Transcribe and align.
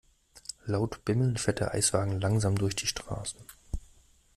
Laut 0.65 1.05
bimmelnd 1.05 1.39
fährt 1.39 1.59
der 1.59 1.75
Eiswagen 1.75 2.19
langsam 2.19 2.55
durch 2.57 2.75
die 2.75 2.87
Straßen. 2.87 3.39